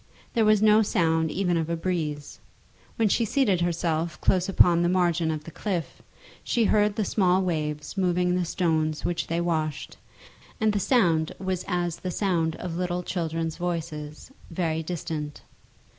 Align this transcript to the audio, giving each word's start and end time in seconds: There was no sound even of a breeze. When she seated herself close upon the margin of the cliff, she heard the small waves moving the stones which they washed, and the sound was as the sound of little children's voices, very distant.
There 0.33 0.45
was 0.45 0.63
no 0.63 0.81
sound 0.81 1.29
even 1.29 1.57
of 1.57 1.69
a 1.69 1.75
breeze. 1.77 2.39
When 2.95 3.07
she 3.07 3.23
seated 3.23 3.61
herself 3.61 4.19
close 4.19 4.49
upon 4.49 4.81
the 4.81 4.89
margin 4.89 5.29
of 5.29 5.43
the 5.43 5.51
cliff, 5.51 6.01
she 6.43 6.65
heard 6.65 6.95
the 6.95 7.05
small 7.05 7.43
waves 7.43 7.95
moving 7.95 8.33
the 8.33 8.43
stones 8.43 9.05
which 9.05 9.27
they 9.27 9.39
washed, 9.41 9.97
and 10.59 10.73
the 10.73 10.79
sound 10.79 11.33
was 11.37 11.63
as 11.67 11.97
the 11.97 12.09
sound 12.09 12.55
of 12.55 12.77
little 12.77 13.03
children's 13.03 13.57
voices, 13.57 14.31
very 14.49 14.81
distant. 14.81 15.43